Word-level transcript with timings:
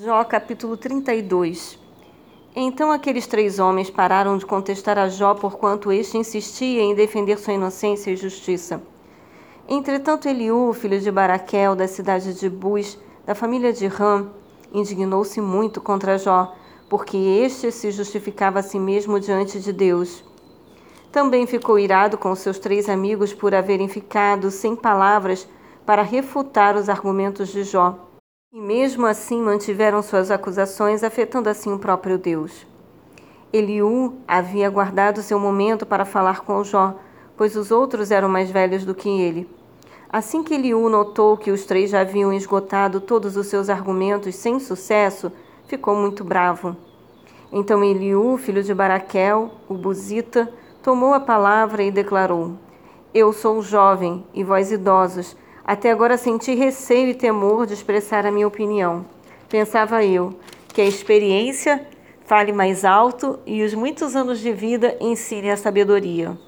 Jó 0.00 0.22
capítulo 0.22 0.76
32 0.76 1.76
Então 2.54 2.92
aqueles 2.92 3.26
três 3.26 3.58
homens 3.58 3.90
pararam 3.90 4.38
de 4.38 4.46
contestar 4.46 4.96
a 4.96 5.08
Jó 5.08 5.34
porquanto 5.34 5.90
este 5.90 6.16
insistia 6.16 6.80
em 6.80 6.94
defender 6.94 7.36
sua 7.36 7.54
inocência 7.54 8.12
e 8.12 8.16
justiça. 8.16 8.80
Entretanto 9.68 10.28
Eliú, 10.28 10.72
filho 10.72 11.00
de 11.00 11.10
Baraquel, 11.10 11.74
da 11.74 11.88
cidade 11.88 12.32
de 12.34 12.48
Bus, 12.48 12.96
da 13.26 13.34
família 13.34 13.72
de 13.72 13.88
Ram, 13.88 14.30
indignou-se 14.72 15.40
muito 15.40 15.80
contra 15.80 16.16
Jó, 16.16 16.54
porque 16.88 17.16
este 17.16 17.72
se 17.72 17.90
justificava 17.90 18.60
a 18.60 18.62
si 18.62 18.78
mesmo 18.78 19.18
diante 19.18 19.58
de 19.58 19.72
Deus. 19.72 20.22
Também 21.10 21.44
ficou 21.44 21.76
irado 21.76 22.16
com 22.16 22.32
seus 22.36 22.60
três 22.60 22.88
amigos 22.88 23.34
por 23.34 23.52
haverem 23.52 23.88
ficado 23.88 24.48
sem 24.52 24.76
palavras 24.76 25.48
para 25.84 26.02
refutar 26.02 26.76
os 26.76 26.88
argumentos 26.88 27.48
de 27.48 27.64
Jó. 27.64 28.07
E 28.50 28.58
mesmo 28.58 29.04
assim 29.04 29.42
mantiveram 29.42 30.00
suas 30.00 30.30
acusações, 30.30 31.04
afetando 31.04 31.50
assim 31.50 31.70
o 31.70 31.78
próprio 31.78 32.16
Deus. 32.16 32.66
Eliú 33.52 34.14
havia 34.26 34.70
guardado 34.70 35.20
seu 35.20 35.38
momento 35.38 35.84
para 35.84 36.06
falar 36.06 36.40
com 36.40 36.64
Jó, 36.64 36.94
pois 37.36 37.54
os 37.56 37.70
outros 37.70 38.10
eram 38.10 38.26
mais 38.26 38.50
velhos 38.50 38.86
do 38.86 38.94
que 38.94 39.06
ele. 39.06 39.46
Assim 40.08 40.42
que 40.42 40.54
Eliú 40.54 40.88
notou 40.88 41.36
que 41.36 41.50
os 41.50 41.66
três 41.66 41.90
já 41.90 42.00
haviam 42.00 42.32
esgotado 42.32 43.02
todos 43.02 43.36
os 43.36 43.48
seus 43.48 43.68
argumentos 43.68 44.34
sem 44.34 44.58
sucesso, 44.58 45.30
ficou 45.66 45.94
muito 45.94 46.24
bravo. 46.24 46.74
Então 47.52 47.84
Eliú, 47.84 48.38
filho 48.38 48.62
de 48.62 48.72
Baraquel, 48.72 49.50
o 49.68 49.74
Buzita, 49.74 50.50
tomou 50.82 51.12
a 51.12 51.20
palavra 51.20 51.82
e 51.82 51.90
declarou: 51.90 52.54
Eu 53.12 53.30
sou 53.30 53.60
jovem 53.60 54.24
e 54.32 54.42
vós 54.42 54.72
idosos 54.72 55.36
até 55.68 55.90
agora 55.90 56.16
senti 56.16 56.54
receio 56.54 57.10
e 57.10 57.14
temor 57.14 57.66
de 57.66 57.74
expressar 57.74 58.24
a 58.24 58.32
minha 58.32 58.48
opinião. 58.48 59.04
Pensava 59.50 60.02
eu 60.02 60.32
que 60.72 60.80
a 60.80 60.86
experiência 60.86 61.86
fale 62.24 62.54
mais 62.54 62.86
alto 62.86 63.38
e 63.44 63.62
os 63.62 63.74
muitos 63.74 64.16
anos 64.16 64.40
de 64.40 64.50
vida 64.50 64.96
ensinem 64.98 65.50
a 65.50 65.58
sabedoria. 65.58 66.38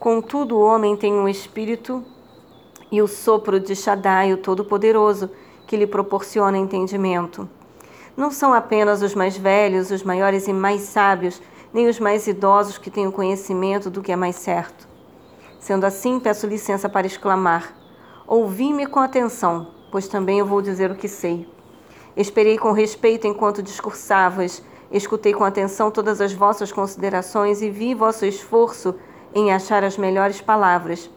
Contudo, 0.00 0.56
o 0.56 0.60
homem 0.62 0.96
tem 0.96 1.12
um 1.12 1.28
espírito 1.28 2.04
e 2.90 3.00
o 3.00 3.06
sopro 3.06 3.60
de 3.60 3.76
Shaddai, 3.76 4.32
o 4.32 4.38
Todo-Poderoso, 4.38 5.30
que 5.64 5.76
lhe 5.76 5.86
proporciona 5.86 6.58
entendimento. 6.58 7.48
Não 8.16 8.32
são 8.32 8.52
apenas 8.52 9.00
os 9.00 9.14
mais 9.14 9.36
velhos, 9.36 9.92
os 9.92 10.02
maiores 10.02 10.48
e 10.48 10.52
mais 10.52 10.80
sábios, 10.80 11.40
nem 11.72 11.86
os 11.86 12.00
mais 12.00 12.26
idosos 12.26 12.78
que 12.78 12.90
têm 12.90 13.06
o 13.06 13.12
conhecimento 13.12 13.88
do 13.88 14.02
que 14.02 14.10
é 14.10 14.16
mais 14.16 14.34
certo. 14.34 14.88
Sendo 15.60 15.86
assim, 15.86 16.18
peço 16.18 16.48
licença 16.48 16.88
para 16.88 17.06
exclamar: 17.06 17.78
Ouvi-me 18.30 18.86
com 18.86 19.00
atenção, 19.00 19.66
pois 19.90 20.06
também 20.06 20.38
eu 20.38 20.46
vou 20.46 20.62
dizer 20.62 20.88
o 20.88 20.94
que 20.94 21.08
sei. 21.08 21.48
Esperei 22.16 22.56
com 22.56 22.70
respeito 22.70 23.26
enquanto 23.26 23.60
discursavas, 23.60 24.62
escutei 24.92 25.34
com 25.34 25.42
atenção 25.42 25.90
todas 25.90 26.20
as 26.20 26.32
vossas 26.32 26.70
considerações 26.70 27.60
e 27.60 27.68
vi 27.68 27.92
vosso 27.92 28.24
esforço 28.24 28.94
em 29.34 29.52
achar 29.52 29.82
as 29.82 29.98
melhores 29.98 30.40
palavras. 30.40 31.10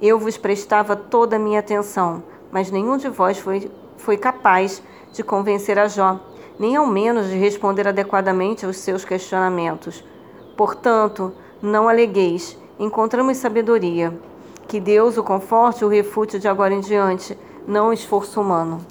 Eu 0.00 0.18
vos 0.18 0.38
prestava 0.38 0.96
toda 0.96 1.36
a 1.36 1.38
minha 1.38 1.60
atenção, 1.60 2.22
mas 2.50 2.70
nenhum 2.70 2.96
de 2.96 3.10
vós 3.10 3.38
foi, 3.38 3.70
foi 3.98 4.16
capaz 4.16 4.82
de 5.12 5.22
convencer 5.22 5.78
a 5.78 5.86
Jó, 5.86 6.18
nem 6.58 6.76
ao 6.76 6.86
menos 6.86 7.26
de 7.26 7.36
responder 7.36 7.86
adequadamente 7.86 8.64
aos 8.64 8.78
seus 8.78 9.04
questionamentos. 9.04 10.02
Portanto, 10.56 11.30
não 11.60 11.90
alegueis, 11.90 12.56
encontramos 12.78 13.36
sabedoria. 13.36 14.18
Que 14.68 14.78
Deus 14.78 15.16
o 15.16 15.24
conforte 15.24 15.82
o 15.82 15.88
refute 15.88 16.38
de 16.38 16.46
agora 16.46 16.74
em 16.74 16.80
diante, 16.80 17.36
não 17.66 17.90
esforço 17.90 18.38
humano. 18.38 18.84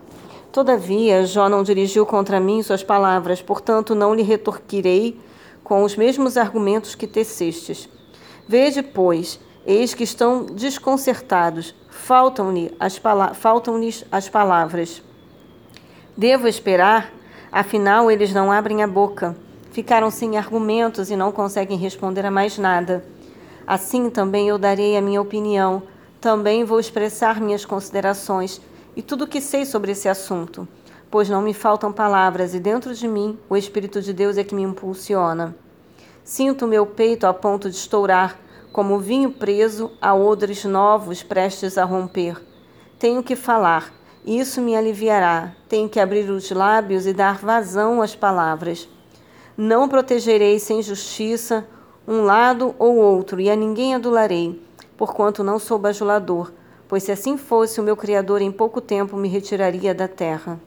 Todavia, 0.51 1.23
Jó 1.23 1.47
não 1.47 1.61
dirigiu 1.61 2.03
contra 2.03 2.39
mim 2.39 2.63
suas 2.63 2.83
palavras, 2.83 3.43
portanto 3.43 3.93
não 3.93 4.15
lhe 4.15 4.23
retorquirei 4.23 5.19
com 5.63 5.83
os 5.83 5.95
mesmos 5.95 6.35
argumentos 6.35 6.95
que 6.95 7.05
tecestes. 7.05 7.87
Vede, 8.47 8.81
pois, 8.81 9.39
eis 9.67 9.93
que 9.93 10.03
estão 10.03 10.47
desconcertados, 10.47 11.75
faltam-lhes 11.91 12.71
as, 12.79 12.97
pala 12.97 13.35
faltam 13.35 13.79
as 14.11 14.27
palavras. 14.27 15.03
Devo 16.17 16.47
esperar? 16.47 17.13
Afinal, 17.51 18.09
eles 18.09 18.33
não 18.33 18.51
abrem 18.51 18.81
a 18.81 18.87
boca. 18.87 19.37
Ficaram 19.71 20.09
sem 20.09 20.37
argumentos 20.39 21.11
e 21.11 21.15
não 21.15 21.31
conseguem 21.31 21.77
responder 21.77 22.25
a 22.25 22.31
mais 22.31 22.57
nada. 22.57 23.05
Assim 23.67 24.09
também 24.09 24.47
eu 24.47 24.57
darei 24.57 24.95
a 24.95 25.01
minha 25.01 25.21
opinião, 25.21 25.83
também 26.21 26.63
vou 26.63 26.79
expressar 26.79 27.41
minhas 27.41 27.65
considerações 27.65 28.61
e 28.95 29.01
tudo 29.01 29.25
o 29.25 29.27
que 29.27 29.41
sei 29.41 29.65
sobre 29.65 29.91
esse 29.91 30.07
assunto, 30.07 30.65
pois 31.11 31.27
não 31.27 31.41
me 31.41 31.53
faltam 31.53 31.91
palavras 31.91 32.53
e 32.53 32.61
dentro 32.61 32.95
de 32.95 33.09
mim 33.09 33.37
o 33.49 33.57
Espírito 33.57 34.01
de 34.01 34.13
Deus 34.13 34.37
é 34.37 34.43
que 34.45 34.55
me 34.55 34.63
impulsiona. 34.63 35.53
Sinto 36.23 36.65
meu 36.65 36.85
peito 36.85 37.27
a 37.27 37.33
ponto 37.33 37.69
de 37.69 37.75
estourar, 37.75 38.39
como 38.71 38.99
vinho 38.99 39.31
preso 39.31 39.91
a 40.01 40.15
odres 40.15 40.63
novos 40.63 41.21
prestes 41.21 41.77
a 41.77 41.83
romper. 41.83 42.41
Tenho 42.97 43.21
que 43.21 43.35
falar, 43.35 43.93
e 44.25 44.39
isso 44.39 44.61
me 44.61 44.77
aliviará. 44.77 45.53
Tenho 45.67 45.89
que 45.89 45.99
abrir 45.99 46.29
os 46.29 46.49
lábios 46.51 47.05
e 47.05 47.11
dar 47.11 47.37
vazão 47.37 48.01
às 48.01 48.15
palavras. 48.15 48.87
Não 49.57 49.89
protegerei 49.89 50.57
sem 50.57 50.81
justiça 50.81 51.67
um 52.07 52.21
lado 52.23 52.73
ou 52.79 52.95
outro, 52.95 53.41
e 53.41 53.49
a 53.49 53.55
ninguém 53.55 53.93
adularei, 53.93 54.61
porquanto 54.95 55.43
não 55.43 55.59
sou 55.59 55.77
bajulador, 55.77 56.53
pois 56.87 57.03
se 57.03 57.11
assim 57.11 57.37
fosse, 57.37 57.81
o 57.81 57.83
meu 57.83 57.97
Criador 57.97 58.41
em 58.41 58.51
pouco 58.51 58.79
tempo 58.79 59.17
me 59.17 59.27
retiraria 59.27 59.93
da 59.93 60.07
terra. 60.07 60.57